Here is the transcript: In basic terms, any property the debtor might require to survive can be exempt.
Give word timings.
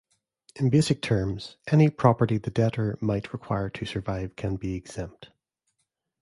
In 0.55 0.71
basic 0.71 0.99
terms, 1.03 1.57
any 1.67 1.91
property 1.91 2.39
the 2.39 2.49
debtor 2.49 2.97
might 3.01 3.31
require 3.33 3.69
to 3.69 3.85
survive 3.85 4.35
can 4.35 4.55
be 4.55 4.73
exempt. 4.73 5.29